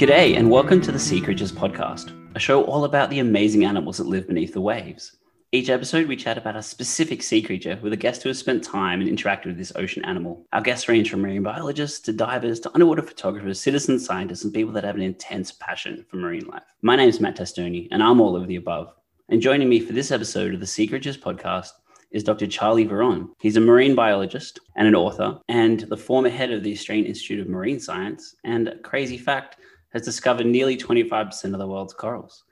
[0.00, 3.98] G'day, and welcome to the Sea Creatures podcast, a show all about the amazing animals
[3.98, 5.18] that live beneath the waves.
[5.52, 8.64] Each episode, we chat about a specific sea creature with a guest who has spent
[8.64, 10.46] time and interacted with this ocean animal.
[10.54, 14.72] Our guests range from marine biologists to divers to underwater photographers, citizen scientists, and people
[14.72, 16.62] that have an intense passion for marine life.
[16.80, 18.94] My name is Matt Testoni, and I'm all of the above.
[19.28, 21.72] And joining me for this episode of the Sea Creatures podcast
[22.10, 22.46] is Dr.
[22.46, 23.28] Charlie Veron.
[23.38, 27.40] He's a marine biologist and an author, and the former head of the Australian Institute
[27.40, 28.34] of Marine Science.
[28.44, 29.58] And crazy fact,
[29.92, 32.44] has discovered nearly 25% of the world's corals.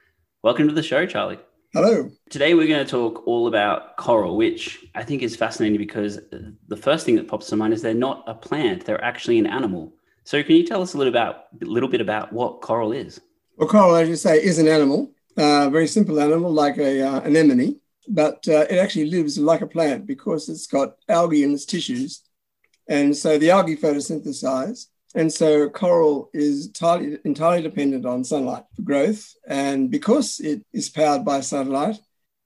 [0.42, 1.38] Welcome to the show, Charlie.
[1.72, 2.10] Hello.
[2.30, 6.18] Today, we're going to talk all about coral, which I think is fascinating because
[6.68, 9.46] the first thing that pops to mind is they're not a plant, they're actually an
[9.46, 9.92] animal.
[10.24, 13.20] So, can you tell us a little, about, a little bit about what coral is?
[13.56, 17.20] Well, coral, as you say, is an animal, a very simple animal like a uh,
[17.20, 21.66] anemone, but uh, it actually lives like a plant because it's got algae in its
[21.66, 22.22] tissues.
[22.88, 24.86] And so the algae photosynthesize
[25.18, 29.34] and so coral is entirely, entirely dependent on sunlight for growth.
[29.48, 31.98] And because it is powered by sunlight,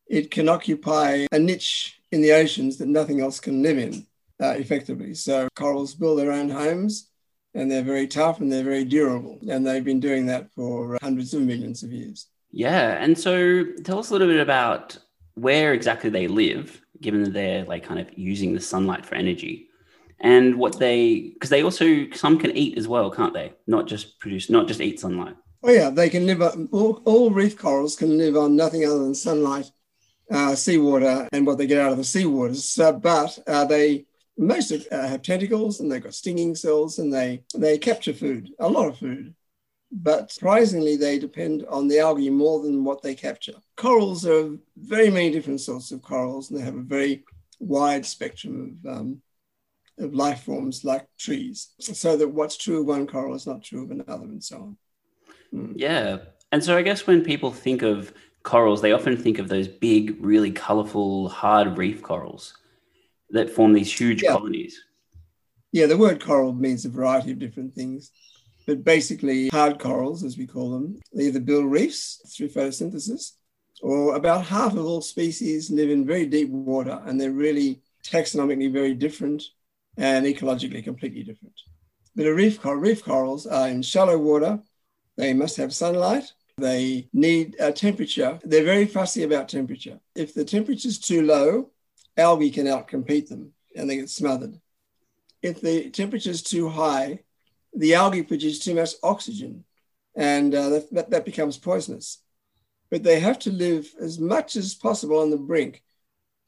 [0.07, 4.07] it can occupy a niche in the oceans that nothing else can live in
[4.43, 5.13] uh, effectively.
[5.13, 7.11] So corals build their own homes
[7.53, 9.39] and they're very tough and they're very durable.
[9.51, 12.29] And they've been doing that for hundreds of millions of years.
[12.51, 12.97] Yeah.
[12.99, 14.97] And so tell us a little bit about
[15.35, 19.69] where exactly they live, given that they're like kind of using the sunlight for energy
[20.23, 23.53] and what they because they also some can eat as well can't they?
[23.67, 25.37] Not just produce not just eat sunlight.
[25.63, 29.01] Oh yeah they can live on, all, all reef corals can live on nothing other
[29.01, 29.71] than sunlight
[30.31, 34.07] uh, seawater and what they get out of the seawater so, but uh, they
[34.39, 38.51] most of, uh, have tentacles and they've got stinging cells and they they capture food
[38.59, 39.35] a lot of food.
[39.95, 43.55] But surprisingly they depend on the algae more than what they capture.
[43.77, 47.25] Corals are very many different sorts of corals and they have a very
[47.59, 49.23] wide spectrum of um,
[49.99, 53.91] life forms like trees, so that what's true of one coral is not true of
[53.91, 54.77] another, and so on.
[55.55, 55.75] Mm.
[55.77, 56.19] Yeah.
[56.51, 60.17] And so I guess when people think of corals, they often think of those big,
[60.21, 62.55] really colorful, hard reef corals
[63.31, 64.33] that form these huge yeah.
[64.33, 64.83] colonies.
[65.73, 68.11] Yeah, the word coral means a variety of different things.
[68.67, 73.33] But basically, hard corals, as we call them, they either build reefs through photosynthesis,
[73.81, 78.73] or about half of all species live in very deep water, and they're really taxonomically
[78.73, 79.43] very different
[79.97, 81.55] and ecologically completely different.
[82.15, 84.61] But a reef, coral, reef corals are in shallow water.
[85.17, 86.33] They must have sunlight.
[86.59, 88.39] They need a temperature.
[88.45, 89.99] They're very fussy about temperature.
[90.15, 91.71] If the temperature is too low,
[92.17, 94.61] algae can outcompete them and they get smothered.
[95.43, 97.21] If the temperature is too high,
[97.75, 99.65] the algae produce too much oxygen
[100.15, 102.19] and uh, that, that becomes poisonous.
[102.91, 105.83] But they have to live as much as possible on the brink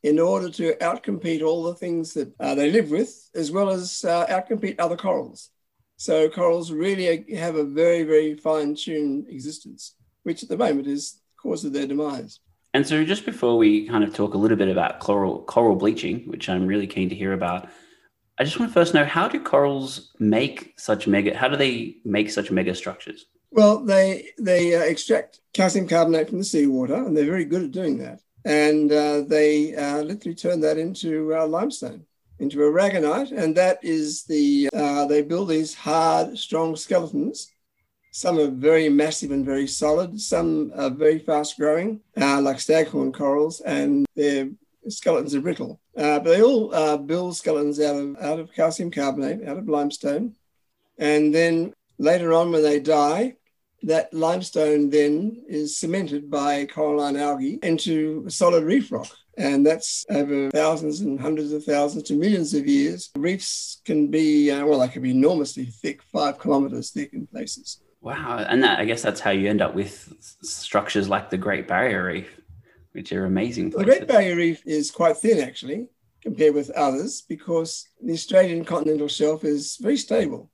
[0.04, 4.04] in order to outcompete all the things that uh, they live with, as well as
[4.04, 5.48] uh, outcompete other corals.
[5.96, 11.20] So corals really have a very, very fine-tuned existence, which at the moment is the
[11.42, 12.38] cause of their demise.
[12.74, 16.24] And so, just before we kind of talk a little bit about coral coral bleaching,
[16.26, 17.68] which I'm really keen to hear about,
[18.36, 21.36] I just want to first know how do corals make such mega?
[21.36, 23.26] How do they make such mega structures?
[23.52, 27.70] Well, they they uh, extract calcium carbonate from the seawater, and they're very good at
[27.70, 32.04] doing that and uh, they uh, literally turned that into uh, limestone,
[32.38, 37.50] into aragonite, and that is the uh, they build these hard, strong skeletons.
[38.12, 40.20] Some are very massive and very solid.
[40.20, 44.50] Some are very fast growing, uh, like staghorn corals, and their
[44.88, 45.80] skeletons are brittle.
[45.96, 50.36] Uh, but they all build skeletons out of out of calcium carbonate, out of limestone,
[50.98, 53.36] and then later on, when they die,
[53.84, 59.08] that limestone then is cemented by coralline algae into solid reef rock.
[59.36, 63.10] And that's over thousands and hundreds of thousands to millions of years.
[63.16, 67.80] Reefs can be, uh, well, they can be enormously thick, five kilometers thick in places.
[68.00, 68.44] Wow.
[68.48, 70.12] And that, I guess that's how you end up with
[70.42, 72.40] structures like the Great Barrier Reef,
[72.92, 73.72] which are amazing.
[73.72, 73.86] Places.
[73.86, 75.88] The Great Barrier Reef is quite thin, actually,
[76.22, 80.50] compared with others, because the Australian continental shelf is very stable.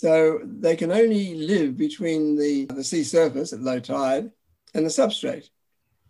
[0.00, 4.30] So they can only live between the, the sea surface at low tide
[4.72, 5.50] and the substrate.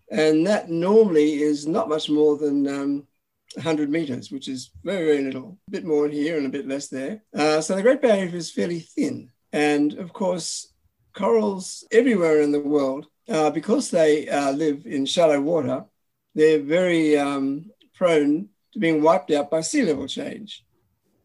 [0.08, 3.08] And that normally is not much more than um,
[3.54, 6.86] 100 meters, which is very, very little, a bit more here and a bit less
[6.86, 7.24] there.
[7.36, 9.32] Uh, so the Great Barrier Reef is fairly thin.
[9.52, 10.72] And of course,
[11.12, 15.84] corals everywhere in the world, uh, because they uh, live in shallow water,
[16.36, 20.64] they're very um, prone to being wiped out by sea level change.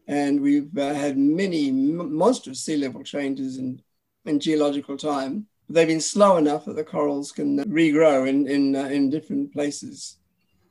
[0.06, 3.82] And we've uh, had many monstrous sea level changes in,
[4.24, 5.46] in geological time.
[5.68, 10.18] They've been slow enough that the corals can regrow in, in, uh, in different places.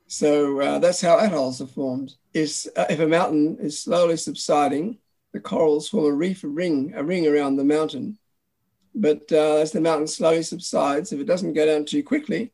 [0.06, 2.14] So uh, that's how atolls are formed.
[2.32, 4.98] Is, uh, if a mountain is slowly subsiding,
[5.32, 8.18] the corals form a reef ring, a ring around the mountain.
[8.94, 12.52] But uh, as the mountain slowly subsides, if it doesn't go down too quickly,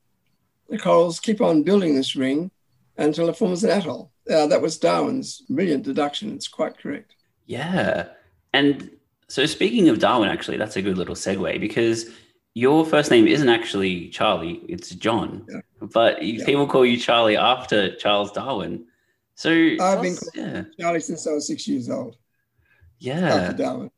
[0.69, 2.51] the corals keep on building this ring
[2.97, 4.12] until it forms an atoll.
[4.31, 6.33] Uh, that was Darwin's brilliant deduction.
[6.35, 7.15] It's quite correct.
[7.47, 8.09] Yeah.
[8.53, 8.91] And
[9.29, 12.11] so, speaking of Darwin, actually, that's a good little segue because
[12.55, 15.47] your first name isn't actually Charlie, it's John.
[15.49, 15.61] Yeah.
[15.81, 16.45] But yeah.
[16.45, 18.87] people call you Charlie after Charles Darwin.
[19.35, 20.65] So I've been yeah.
[20.79, 22.17] Charlie since I was six years old.
[22.99, 23.35] Yeah.
[23.35, 23.91] After Darwin.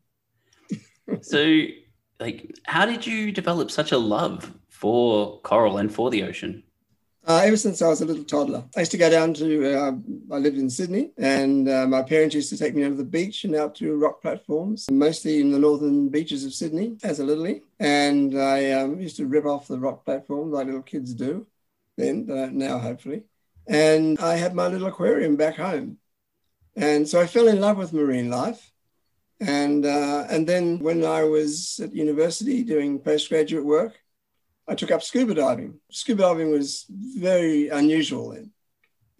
[1.21, 1.65] so,
[2.19, 6.63] like, how did you develop such a love for coral and for the ocean?
[7.27, 9.73] Uh, ever since I was a little toddler, I used to go down to.
[9.73, 9.91] Uh,
[10.31, 13.03] I lived in Sydney, and uh, my parents used to take me down to the
[13.03, 17.23] beach and out to rock platforms, mostly in the northern beaches of Sydney as a
[17.23, 17.63] littlie.
[17.79, 21.47] And I um, used to rip off the rock platforms like little kids do,
[21.97, 23.23] then now hopefully.
[23.67, 25.97] And I had my little aquarium back home,
[26.75, 28.71] and so I fell in love with marine life.
[29.39, 33.99] And uh, and then when I was at university doing postgraduate work,
[34.67, 35.75] I took up scuba diving.
[35.91, 38.51] Scuba diving was very unusual then.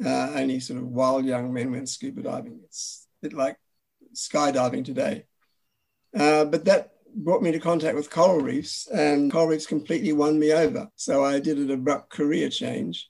[0.04, 2.60] Uh, only sort of wild young men went scuba diving.
[2.66, 3.58] It's a bit like
[4.14, 5.26] skydiving today.
[6.18, 10.38] Uh, but that brought me to contact with coral reefs, and coral reefs completely won
[10.38, 10.90] me over.
[10.96, 13.10] So I did an abrupt career change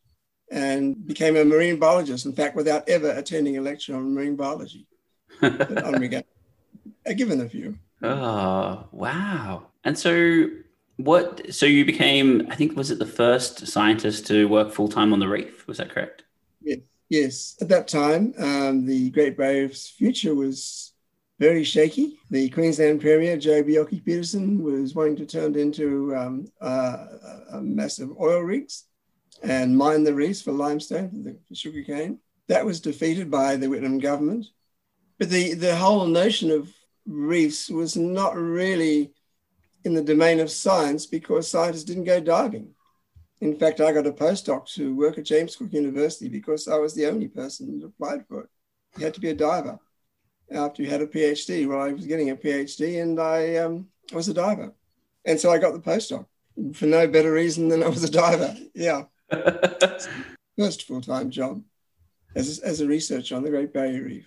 [0.52, 2.26] and became a marine biologist.
[2.26, 4.88] In fact, without ever attending a lecture on marine biology.
[5.42, 5.96] on
[7.08, 7.78] I'm given a few.
[8.02, 9.68] Oh, wow.
[9.84, 10.48] And so
[10.98, 11.54] what?
[11.54, 15.20] So you became, I think, was it the first scientist to work full time on
[15.20, 15.68] the reef?
[15.68, 16.24] Was that correct?
[16.62, 16.80] Yes.
[17.10, 17.58] Yes.
[17.62, 20.94] At that time, um, the Great Barrier Reef's future was
[21.40, 22.18] very shaky.
[22.30, 28.40] The Queensland Premier, Joe Bjelke-Petersen, was wanting to turn it into um, a massive oil
[28.42, 28.86] rigs
[29.44, 32.20] and mine the reefs for limestone, the, for sugarcane.
[32.48, 34.46] That was defeated by the Whitlam government.
[35.20, 36.72] But the, the whole notion of
[37.06, 39.12] reefs was not really
[39.86, 42.72] in the domain of science because scientists didn't go diving.
[43.42, 46.94] In fact, I got a postdoc to work at James Cook University because I was
[46.94, 48.50] the only person that applied for it.
[48.98, 49.80] You had to be a diver
[50.52, 51.68] after you had a PhD.
[51.68, 54.74] Well, I was getting a PhD and I um, was a diver.
[55.26, 56.26] And so I got the postdoc
[56.74, 58.56] for no better reason than I was a diver.
[58.74, 59.04] Yeah.
[60.58, 61.62] First full time job
[62.36, 64.26] as a, as a researcher on the Great Barrier Reef.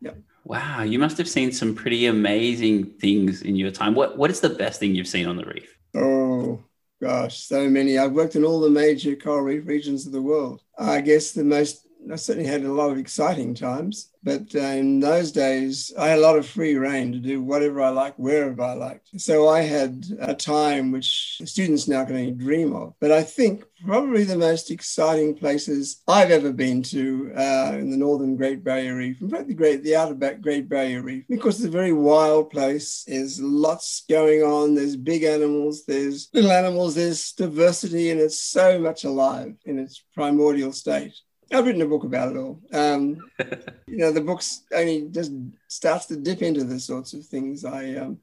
[0.00, 0.12] Yeah.
[0.46, 3.96] Wow, you must have seen some pretty amazing things in your time.
[3.96, 5.76] What what is the best thing you've seen on the reef?
[5.92, 6.62] Oh
[7.02, 7.98] gosh, so many.
[7.98, 10.62] I've worked in all the major coral reef regions of the world.
[10.78, 15.00] I guess the most I certainly had a lot of exciting times, but uh, in
[15.00, 18.62] those days, I had a lot of free rein to do whatever I liked, wherever
[18.62, 19.08] I liked.
[19.20, 22.94] So I had a time which students now can only dream of.
[23.00, 27.96] But I think probably the most exciting places I've ever been to uh, in the
[27.96, 31.68] northern Great Barrier Reef, in fact, the Great, the outer Great Barrier Reef, because it's
[31.68, 33.04] a very wild place.
[33.06, 34.74] There's lots going on.
[34.74, 35.84] There's big animals.
[35.84, 36.94] There's little animals.
[36.94, 41.14] There's diversity, and it's so much alive in its primordial state.
[41.52, 42.60] I've written a book about it all.
[42.72, 43.18] Um,
[43.86, 45.32] you know, the book's only just
[45.68, 48.18] starts to dip into the sorts of things I um,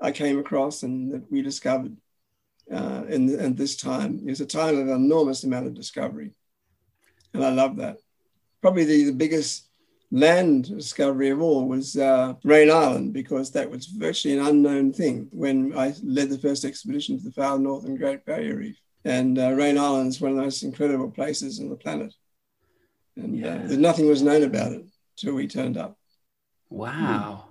[0.00, 1.96] I came across and that we discovered
[2.72, 4.20] uh, in, in this time.
[4.24, 6.32] It was a time of enormous amount of discovery,
[7.32, 7.98] and I love that.
[8.60, 9.68] Probably the, the biggest
[10.10, 15.28] land discovery of all was uh, Raine Island because that was virtually an unknown thing
[15.32, 18.78] when I led the first expedition to the far north northern Great Barrier Reef.
[19.04, 22.12] And uh, Raine Island is one of the most incredible places on the planet
[23.18, 23.54] and yeah.
[23.54, 24.84] uh, nothing was known about it
[25.16, 25.98] until we turned up.
[26.70, 27.44] Wow,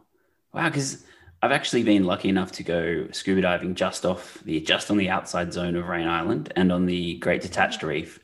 [0.53, 0.69] wow!
[0.69, 1.03] Because
[1.41, 5.09] I've actually been lucky enough to go scuba diving just off the just on the
[5.09, 8.19] outside zone of Raine Island and on the Great Detached Reef,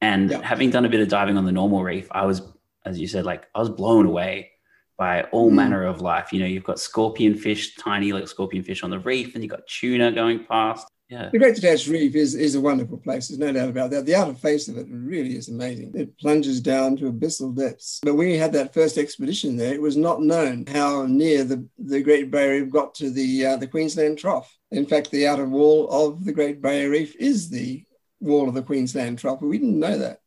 [0.00, 0.42] and yep.
[0.42, 2.42] having done a bit of diving on the normal reef, I was,
[2.84, 4.52] as you said, like I was blown away
[4.96, 5.54] by all mm.
[5.54, 6.32] manner of life.
[6.32, 9.50] You know, you've got scorpion fish, tiny little scorpion fish on the reef, and you've
[9.50, 10.86] got tuna going past.
[11.08, 11.28] Yeah.
[11.30, 13.28] The Great Detached Reef is, is a wonderful place.
[13.28, 14.06] There's no doubt about that.
[14.06, 15.92] The outer face of it really is amazing.
[15.94, 18.00] It plunges down to abyssal depths.
[18.02, 21.64] But when we had that first expedition there, it was not known how near the,
[21.78, 24.52] the Great Barrier Reef got to the, uh, the Queensland Trough.
[24.72, 27.84] In fact, the outer wall of the Great Barrier Reef is the
[28.20, 30.20] wall of the Queensland Trough, we didn't know that.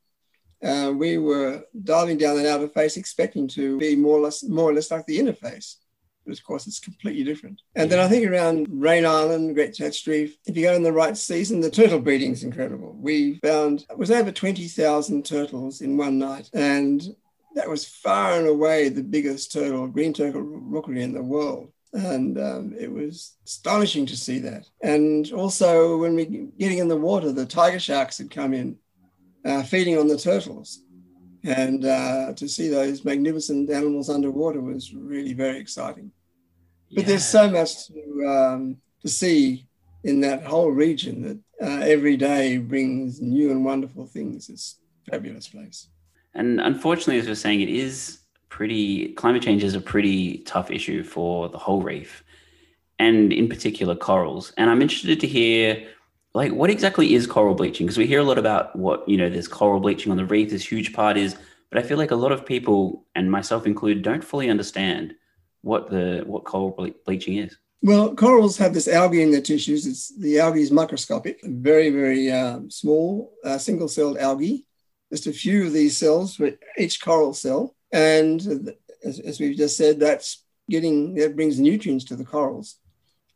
[0.61, 4.69] Uh, we were diving down that outer face expecting to be more or less, more
[4.69, 5.77] or less like the inner face
[6.29, 7.61] but of course it's completely different.
[7.75, 10.93] And then I think around Raine Island, Great Detached Reef, if you go in the
[10.93, 12.95] right season, the turtle breeding is incredible.
[12.99, 16.49] We found it was over 20,000 turtles in one night.
[16.53, 17.01] And
[17.55, 21.71] that was far and away the biggest turtle, green turtle rookery in the world.
[21.93, 24.67] And um, it was astonishing to see that.
[24.83, 28.77] And also, when we getting in the water, the tiger sharks had come in,
[29.43, 30.83] uh, feeding on the turtles.
[31.43, 36.11] And uh, to see those magnificent animals underwater was really very exciting.
[36.91, 37.07] But yeah.
[37.09, 39.65] there's so much to, um, to see
[40.03, 44.49] in that whole region that uh, every day brings new and wonderful things.
[44.49, 44.77] It's
[45.07, 45.87] a fabulous place.
[46.33, 48.19] And unfortunately, as we're saying, it is
[48.49, 52.23] pretty, climate change is a pretty tough issue for the whole reef
[52.97, 54.53] and in particular corals.
[54.57, 55.87] And I'm interested to hear
[56.33, 57.85] like what exactly is coral bleaching?
[57.85, 60.49] Because we hear a lot about what, you know, there's coral bleaching on the reef,
[60.49, 61.35] this huge part is,
[61.69, 65.15] but I feel like a lot of people, and myself included, don't fully understand
[65.61, 66.71] what the what coral
[67.05, 67.57] bleaching is.
[67.81, 69.85] Well, corals have this algae in their tissues.
[69.85, 74.65] It's the algae is microscopic, very, very um, small, uh, single-celled algae.
[75.11, 79.77] Just a few of these cells for each coral cell, and as, as we've just
[79.77, 82.75] said, that's getting that brings nutrients to the corals.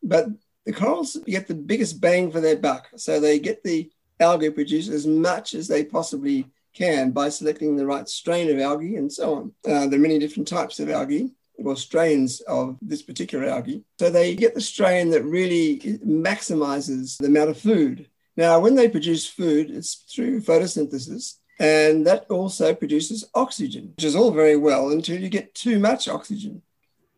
[0.03, 0.27] But
[0.65, 3.89] the corals get the biggest bang for their buck, so they get the
[4.19, 8.95] algae produced as much as they possibly can by selecting the right strain of algae
[8.97, 9.51] and so on.
[9.65, 13.83] Uh, there are many different types of algae or strains of this particular algae.
[13.99, 18.07] So they get the strain that really maximizes the amount of food.
[18.35, 24.15] Now, when they produce food, it's through photosynthesis, and that also produces oxygen, which is
[24.15, 26.61] all very well until you get too much oxygen.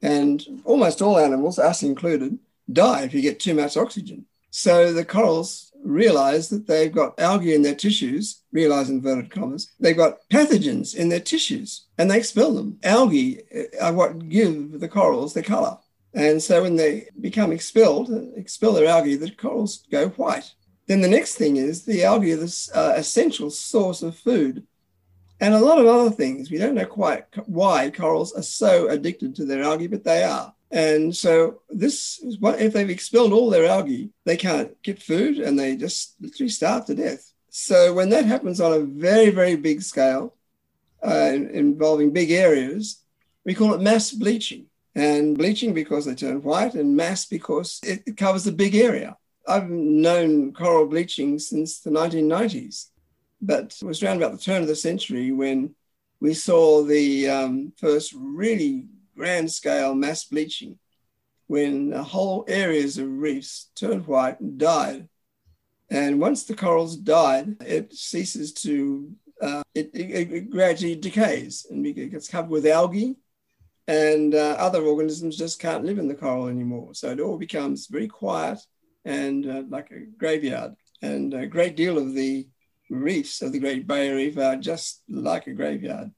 [0.01, 2.38] And almost all animals, us included,
[2.72, 4.25] die if you get too much oxygen.
[4.51, 9.98] So the corals realize that they've got algae in their tissues, realize inverted commas, they've
[9.98, 12.79] got pathogens in their tissues and they expel them.
[12.84, 13.41] Algae
[13.82, 15.77] are what give the corals their color.
[16.13, 20.53] And so when they become expelled, expel their algae, the corals go white.
[20.88, 24.65] Then the next thing is the algae are this uh, essential source of food
[25.41, 26.50] and a lot of other things.
[26.50, 30.54] We don't know quite why corals are so addicted to their algae, but they are.
[30.72, 35.38] And so this is what if they've expelled all their algae, they can't get food
[35.38, 37.31] and they just literally starve to death.
[37.50, 40.36] So when that happens on a very, very big scale,
[41.05, 43.01] uh, involving big areas,
[43.45, 44.65] we call it mass bleaching.
[44.95, 49.17] And bleaching because they turn white, and mass because it, covers a big area.
[49.45, 52.91] I've known coral bleaching since the 1990s,
[53.41, 55.75] but it was around about the turn of the century when
[56.22, 60.77] we saw the um, first really grand scale mass bleaching
[61.48, 65.07] when whole areas of reefs turned white and died.
[65.89, 71.86] And once the corals died, it ceases to, uh, it, it, it, gradually decays and
[71.86, 73.15] it gets covered with algae,
[73.88, 76.95] and uh, other organisms just can't live in the coral anymore.
[76.95, 78.60] So it all becomes very quiet
[79.03, 80.74] and uh, like a graveyard.
[81.03, 82.48] And a great deal of the
[82.89, 86.12] reefs of the Great Barrier Reef are just like a graveyard.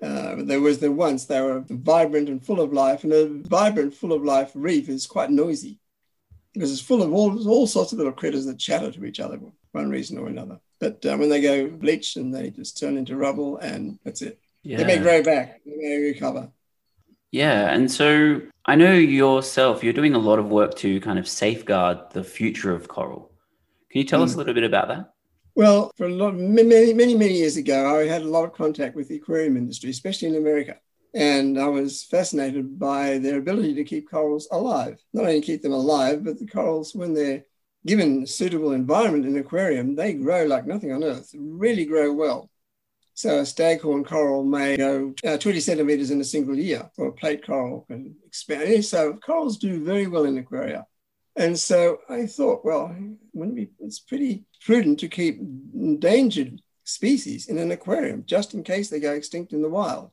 [0.00, 3.94] Uh, there was the once they were vibrant and full of life, and a vibrant,
[3.94, 5.78] full of life reef is quite noisy
[6.54, 9.38] because it's full of all, all sorts of little critters that chatter to each other
[9.38, 10.58] for one reason or another.
[10.80, 14.40] But uh, when they go bleach and they just turn into rubble, and that's it.
[14.62, 14.78] Yeah.
[14.78, 16.50] They may grow back, they may recover.
[17.30, 21.28] Yeah, and so I know yourself, you're doing a lot of work to kind of
[21.28, 23.32] safeguard the future of coral.
[23.90, 24.24] Can you tell mm.
[24.24, 25.12] us a little bit about that?
[25.58, 28.94] Well, for a lot, many, many, many years ago, I had a lot of contact
[28.94, 30.76] with the aquarium industry, especially in America.
[31.14, 35.00] And I was fascinated by their ability to keep corals alive.
[35.12, 37.44] Not only keep them alive, but the corals, when they're
[37.84, 42.12] given a suitable environment in an aquarium, they grow like nothing on earth, really grow
[42.12, 42.48] well.
[43.14, 47.12] So a staghorn coral may go uh, 20 centimeters in a single year, or a
[47.12, 48.84] plate coral can expand.
[48.84, 50.86] So corals do very well in aquaria.
[51.38, 52.94] And so I thought, well,
[53.32, 58.98] be, it's pretty prudent to keep endangered species in an aquarium just in case they
[58.98, 60.10] go extinct in the wild.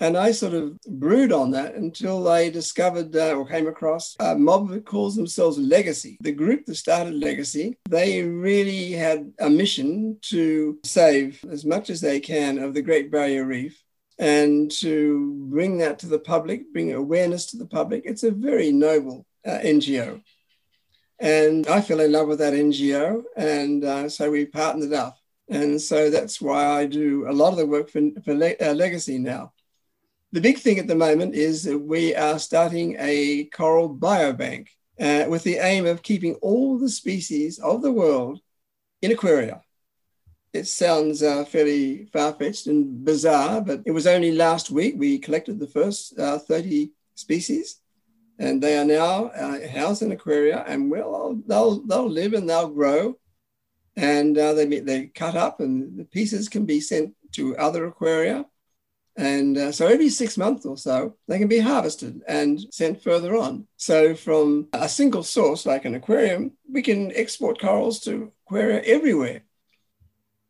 [0.00, 4.34] And I sort of brewed on that until I discovered uh, or came across a
[4.34, 6.16] mob that calls themselves Legacy.
[6.20, 12.00] The group that started Legacy, they really had a mission to save as much as
[12.00, 13.82] they can of the Great Barrier Reef
[14.18, 18.02] and to bring that to the public, bring awareness to the public.
[18.06, 20.22] It's a very noble uh, NGO.
[21.18, 23.22] And I fell in love with that NGO.
[23.36, 25.18] And uh, so we partnered up.
[25.48, 28.74] And so that's why I do a lot of the work for, for Le- uh,
[28.74, 29.52] Legacy now.
[30.32, 34.68] The big thing at the moment is that we are starting a coral biobank
[35.00, 38.40] uh, with the aim of keeping all the species of the world
[39.02, 39.62] in aquaria.
[40.52, 45.18] It sounds uh, fairly far fetched and bizarre, but it was only last week we
[45.18, 47.76] collected the first uh, 30 species
[48.38, 52.68] and they are now uh, housed in aquaria, and well, they'll they'll live and they'll
[52.68, 53.18] grow,
[53.96, 58.44] and uh, they they cut up, and the pieces can be sent to other aquaria,
[59.16, 63.36] and uh, so every six months or so they can be harvested and sent further
[63.36, 63.66] on.
[63.76, 69.42] So from a single source like an aquarium, we can export corals to aquaria everywhere.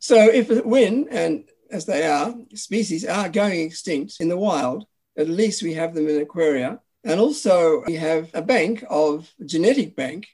[0.00, 5.28] So if when and as they are, species are going extinct in the wild, at
[5.28, 10.26] least we have them in aquaria and also, we have a bank of genetic bank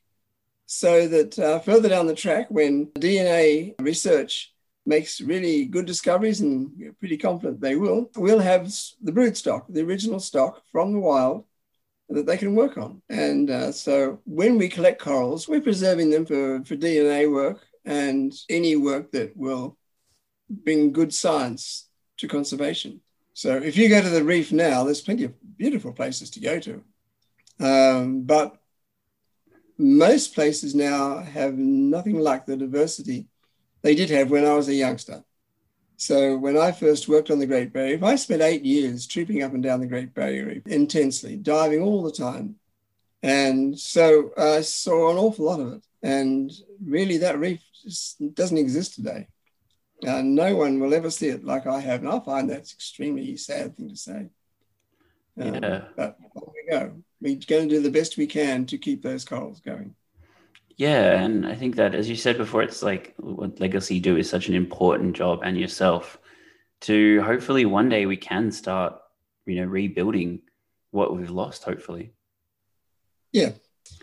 [0.64, 4.54] so that uh, further down the track, when DNA research
[4.86, 9.66] makes really good discoveries, and we're pretty confident they will, we'll have the brood stock,
[9.68, 11.44] the original stock from the wild
[12.08, 13.02] that they can work on.
[13.10, 18.32] And uh, so when we collect corals, we're preserving them for, for DNA work and
[18.48, 19.76] any work that will
[20.48, 21.88] bring good science
[22.18, 23.02] to conservation.
[23.34, 26.58] So if you go to the reef now, there's plenty of beautiful places to go
[26.60, 26.84] to.
[27.60, 28.56] Um, but
[29.78, 33.28] most places now have nothing like the diversity
[33.82, 35.24] they did have when I was a youngster.
[35.96, 39.42] So when I first worked on the Great Barrier Reef, I spent eight years trooping
[39.42, 42.56] up and down the Great Barrier Reef intensely, diving all the time.
[43.22, 45.86] And so I saw an awful lot of it.
[46.02, 46.50] And
[46.84, 49.28] really, that reef just doesn't exist today.
[50.06, 52.00] Uh, no one will ever see it like I have.
[52.00, 54.30] And I find that's extremely sad thing to say.
[55.40, 55.84] Um, yeah.
[55.96, 56.92] But we go.
[57.20, 59.94] We're going to do the best we can to keep those corals going.
[60.76, 64.28] Yeah, and I think that, as you said before, it's like what Legacy do is
[64.28, 66.18] such an important job, and yourself
[66.80, 69.00] to hopefully one day we can start,
[69.46, 70.40] you know, rebuilding
[70.90, 71.62] what we've lost.
[71.62, 72.12] Hopefully.
[73.32, 73.52] Yeah.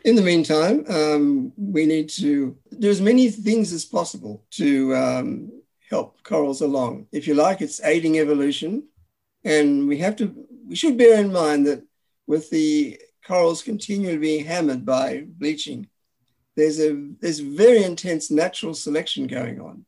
[0.05, 5.58] In the meantime, um, we need to do as many things as possible to um,
[5.89, 7.07] help corals along.
[7.11, 8.83] If you like, it's aiding evolution,
[9.43, 10.33] and we have to.
[10.67, 11.83] We should bear in mind that
[12.27, 15.87] with the corals continually being hammered by bleaching
[16.59, 19.85] there's a there's very intense natural selection going on.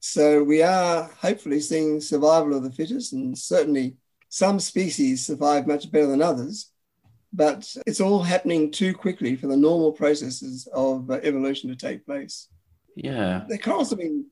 [0.00, 3.96] So we are hopefully seeing survival of the fittest, and certainly
[4.28, 6.70] some species survive much better than others.
[7.32, 12.06] But it's all happening too quickly for the normal processes of uh, evolution to take
[12.06, 12.48] place.
[12.94, 13.44] Yeah.
[13.48, 14.26] The corals have been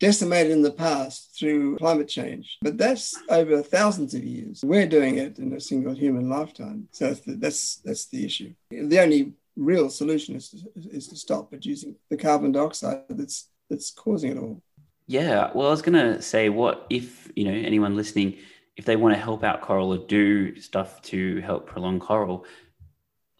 [0.00, 4.64] decimated in the past through climate change, but that's over thousands of years.
[4.64, 6.88] We're doing it in a single human lifetime.
[6.92, 8.54] So that's the, that's, that's the issue.
[8.70, 10.58] The only real solution is to,
[10.90, 14.62] is to stop producing the carbon dioxide that's that's causing it all.
[15.06, 18.38] Yeah, well, I was gonna say, what if you know anyone listening,
[18.76, 22.46] if they want to help out coral or do stuff to help prolong coral,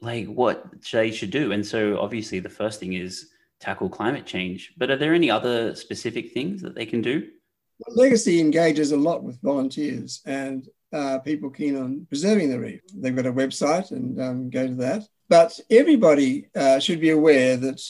[0.01, 1.53] like what they should do?
[1.53, 4.73] And so, obviously, the first thing is tackle climate change.
[4.77, 7.29] But are there any other specific things that they can do?
[7.89, 12.81] Legacy engages a lot with volunteers and uh, people keen on preserving the reef.
[12.95, 15.03] They've got a website and um, go to that.
[15.29, 17.81] But everybody uh, should be aware that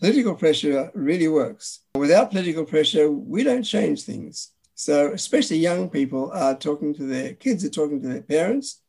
[0.00, 1.80] political pressure really works.
[1.94, 4.50] Without political pressure, we don't change things.
[4.74, 8.80] So, especially young people are talking to their kids, are talking to their parents,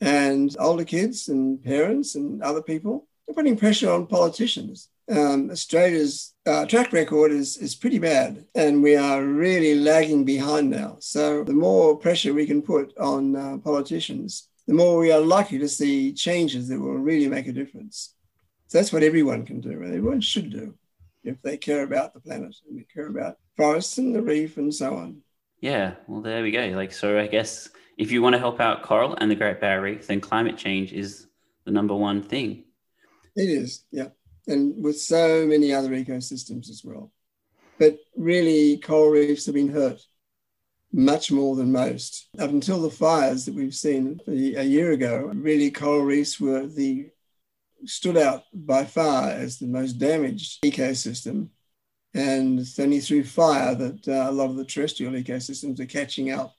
[0.00, 3.08] and older kids and parents and other people.
[3.26, 4.88] They're putting pressure on politicians.
[5.10, 10.70] Um, Australia's uh, track record is, is pretty bad, and we are really lagging behind
[10.70, 10.96] now.
[11.00, 15.58] So, the more pressure we can put on uh, politicians, the more we are likely
[15.58, 18.14] to see changes that will really make a difference.
[18.68, 20.74] So that's what everyone can do, and everyone should do
[21.22, 24.74] if they care about the planet and they care about forests and the reef and
[24.74, 25.22] so on.
[25.60, 26.66] Yeah, well, there we go.
[26.74, 29.82] Like, so I guess if you want to help out coral and the Great Barrier
[29.82, 31.26] Reef, then climate change is
[31.64, 32.64] the number one thing.
[33.36, 34.08] It is, yeah.
[34.46, 37.10] And with so many other ecosystems as well.
[37.78, 40.00] But really, coral reefs have been hurt
[40.92, 42.28] much more than most.
[42.38, 47.10] Up until the fires that we've seen a year ago, really coral reefs were the
[47.84, 51.48] stood out by far as the most damaged ecosystem.
[52.14, 56.30] And it's only through fire that uh, a lot of the terrestrial ecosystems are catching
[56.30, 56.54] up.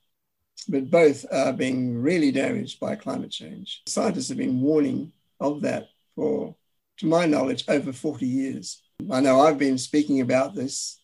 [0.68, 3.84] But both are being really damaged by climate change.
[3.88, 6.56] Scientists have been warning of that for,
[6.98, 8.82] to my knowledge, over 40 years.
[9.12, 11.00] I know I've been speaking about this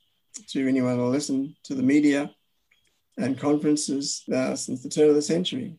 [0.49, 2.31] to anyone who listen to the media
[3.17, 5.77] and conferences uh, since the turn of the century.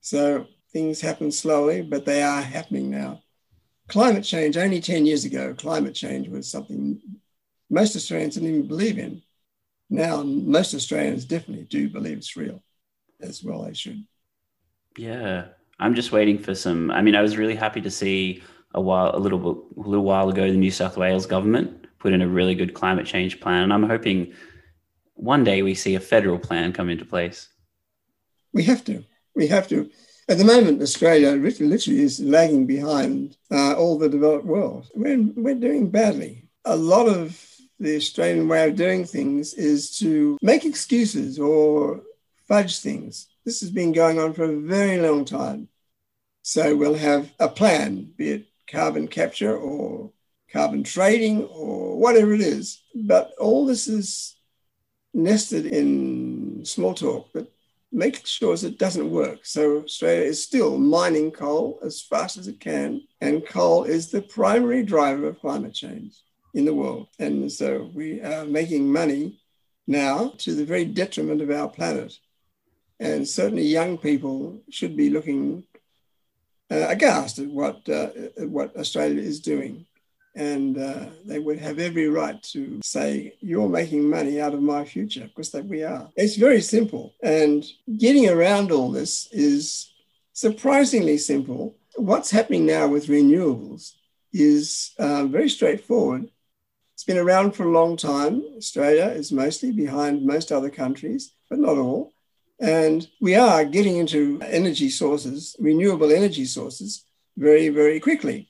[0.00, 3.22] So things happen slowly, but they are happening now.
[3.88, 7.00] Climate change, only 10 years ago, climate change was something
[7.70, 9.22] most Australians didn't even believe in.
[9.90, 12.62] Now, most Australians definitely do believe it's real,
[13.20, 14.04] as well they should.
[14.96, 15.46] Yeah,
[15.78, 16.90] I'm just waiting for some.
[16.90, 18.42] I mean, I was really happy to see
[18.74, 22.22] a while, a little, a little while ago, the New South Wales government put in
[22.22, 24.32] a really good climate change plan, and I'm hoping
[25.14, 27.48] one day we see a federal plan come into place.
[28.52, 29.04] We have to.
[29.34, 29.90] We have to.
[30.28, 34.88] At the moment, Australia literally is lagging behind uh, all the developed world.
[34.94, 36.48] We're, we're doing badly.
[36.64, 37.40] A lot of
[37.78, 42.02] the Australian way of doing things is to make excuses or
[42.48, 43.28] fudge things.
[43.44, 45.68] This has been going on for a very long time.
[46.42, 50.10] So we'll have a plan, be it carbon capture or
[50.52, 52.82] carbon trading or whatever it is.
[52.94, 54.36] But all this is
[55.14, 57.50] nested in small talk, but
[57.92, 59.40] makes sure it doesn't work.
[59.44, 64.22] So Australia is still mining coal as fast as it can, and coal is the
[64.22, 66.14] primary driver of climate change
[66.54, 67.08] in the world.
[67.18, 69.40] And so we are making money
[69.86, 72.18] now to the very detriment of our planet.
[72.98, 75.64] And certainly young people should be looking
[76.70, 79.86] uh, aghast at what, uh, what Australia is doing.
[80.34, 84.84] And uh, they would have every right to say, You're making money out of my
[84.84, 86.10] future, because that we are.
[86.14, 87.14] It's very simple.
[87.22, 87.64] And
[87.96, 89.90] getting around all this is
[90.34, 91.74] surprisingly simple.
[91.96, 93.94] What's happening now with renewables
[94.30, 96.30] is uh, very straightforward.
[96.92, 98.42] It's been around for a long time.
[98.58, 102.12] Australia is mostly behind most other countries, but not all.
[102.58, 107.04] And we are getting into energy sources, renewable energy sources,
[107.36, 108.48] very, very quickly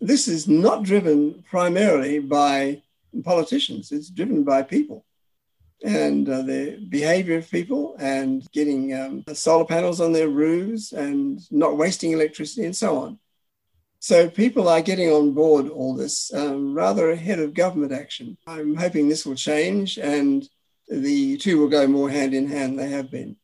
[0.00, 2.82] this is not driven primarily by
[3.24, 5.04] politicians, it's driven by people
[5.84, 11.40] and uh, the behavior of people and getting um, solar panels on their roofs and
[11.52, 13.18] not wasting electricity and so on.
[13.98, 18.38] So people are getting on board all this um, rather ahead of government action.
[18.46, 20.48] I'm hoping this will change and
[20.88, 22.78] the two will go more hand in hand.
[22.78, 23.36] They have been.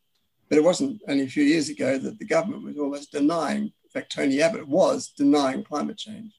[0.49, 3.91] But it wasn't only a few years ago that the government was almost denying, in
[3.93, 6.33] fact, Tony Abbott was denying climate change.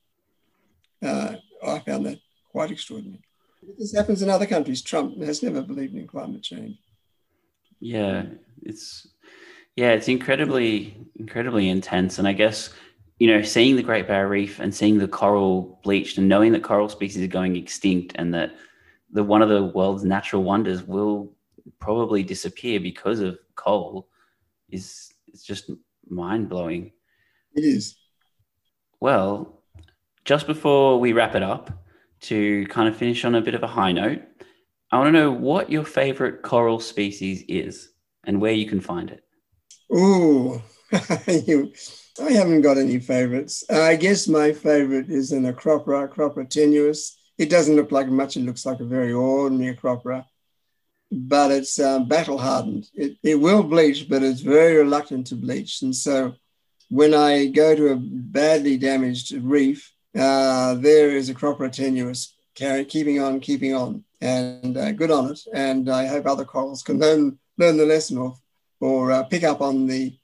[1.03, 1.35] Uh,
[1.65, 2.19] I found that
[2.51, 3.23] quite extraordinary.
[3.77, 4.81] This happens in other countries.
[4.81, 6.77] Trump has never believed in climate change.
[7.79, 8.25] Yeah,
[8.61, 9.07] it's
[9.75, 12.69] yeah, it's incredibly incredibly intense, and I guess
[13.19, 16.63] you know seeing the Great Barrier Reef and seeing the coral bleached and knowing that
[16.63, 18.53] coral species are going extinct and that
[19.13, 21.31] the one of the world's natural wonders will
[21.79, 24.09] probably disappear because of coal
[24.69, 25.71] is it's just
[26.09, 26.91] mind blowing.
[27.55, 27.95] It is.
[28.99, 29.61] Well,
[30.25, 31.83] just before we wrap it up,
[32.23, 34.21] to kind of finish on a bit of a high note,
[34.91, 37.89] I want to know what your favorite coral species is
[38.23, 39.23] and where you can find it.
[39.91, 40.61] Oh,
[40.93, 43.63] I haven't got any favorites.
[43.69, 47.15] I guess my favorite is an Acropora, Acropora tenuis.
[47.37, 50.25] It doesn't look like much, it looks like a very ordinary Acropora,
[51.11, 52.89] but it's uh, battle hardened.
[52.93, 55.81] It, it will bleach, but it's very reluctant to bleach.
[55.81, 56.35] And so
[56.89, 63.19] when I go to a badly damaged reef, uh, there is Acropora tenuis carry, keeping
[63.19, 65.39] on, keeping on, and uh, good on it.
[65.53, 68.35] And I hope other corals can learn learn the lesson or
[68.79, 70.15] or uh, pick up on the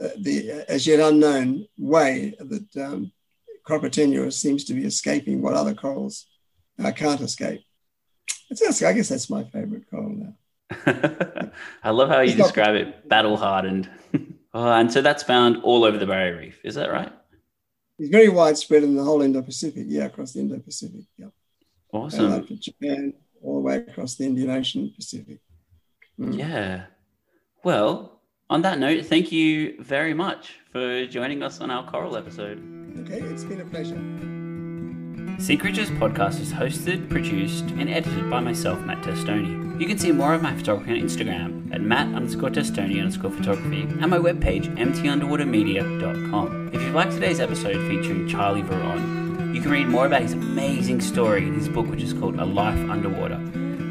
[0.00, 3.12] uh, the as yet unknown way that um,
[3.66, 6.26] Acropora tenuis seems to be escaping what other corals
[6.82, 7.62] uh, can't escape.
[8.50, 10.34] It's, I guess that's my favorite coral now.
[11.82, 13.88] I love how you it's describe not- it, battle hardened.
[14.54, 16.60] oh, and so that's found all over the Barrier Reef.
[16.64, 17.12] Is that right?
[17.98, 19.84] It's very widespread in the whole Indo-Pacific.
[19.88, 21.02] Yeah, across the Indo-Pacific.
[21.16, 21.26] Yeah.
[21.92, 22.32] Awesome.
[22.32, 25.38] Uh, Japan, all the way across the Indian Ocean, Pacific.
[26.18, 26.38] Mm.
[26.38, 26.84] Yeah.
[27.64, 32.58] Well, on that note, thank you very much for joining us on our coral episode.
[33.00, 34.37] Okay, it's been a pleasure.
[35.38, 39.80] Sea Creatures podcast is hosted, produced, and edited by myself, Matt Testoni.
[39.80, 43.82] You can see more of my photography on Instagram at matt underscore testoni underscore photography
[43.82, 46.70] and my webpage, mtunderwatermedia.com.
[46.74, 51.00] If you like today's episode featuring Charlie Veron, you can read more about his amazing
[51.00, 53.38] story in his book, which is called A Life Underwater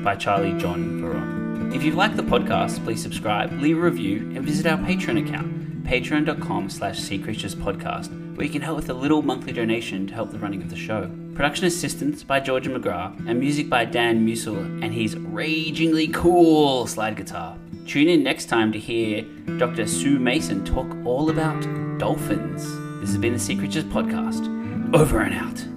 [0.04, 1.74] by Charlie John Veron.
[1.74, 5.86] If you like the podcast, please subscribe, leave a review, and visit our Patreon account,
[5.86, 10.14] patreon.com slash sea creatures podcast where you can help with a little monthly donation to
[10.14, 11.10] help the running of the show.
[11.38, 17.16] Production assistance by Georgia McGrath and music by Dan Musil and his ragingly cool slide
[17.16, 17.56] guitar.
[17.86, 19.22] Tune in next time to hear
[19.60, 19.86] Dr.
[19.86, 21.62] Sue Mason talk all about
[22.00, 22.64] dolphins.
[23.02, 24.48] This has been the Sea Creatures Podcast.
[24.96, 25.77] Over and out.